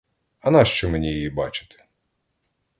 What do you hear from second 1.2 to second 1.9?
бачити?